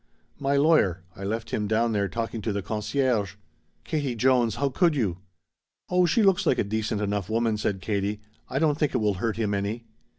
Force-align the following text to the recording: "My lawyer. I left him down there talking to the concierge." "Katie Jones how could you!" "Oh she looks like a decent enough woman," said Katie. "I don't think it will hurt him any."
"My 0.39 0.55
lawyer. 0.55 1.03
I 1.15 1.23
left 1.23 1.51
him 1.51 1.67
down 1.67 1.91
there 1.91 2.07
talking 2.07 2.41
to 2.41 2.51
the 2.51 2.63
concierge." 2.63 3.35
"Katie 3.83 4.15
Jones 4.15 4.55
how 4.55 4.69
could 4.69 4.95
you!" 4.95 5.19
"Oh 5.91 6.07
she 6.07 6.23
looks 6.23 6.47
like 6.47 6.57
a 6.57 6.63
decent 6.63 7.01
enough 7.01 7.29
woman," 7.29 7.55
said 7.55 7.81
Katie. 7.81 8.19
"I 8.49 8.57
don't 8.57 8.79
think 8.79 8.95
it 8.95 8.97
will 8.97 9.13
hurt 9.21 9.37
him 9.37 9.53
any." 9.53 9.85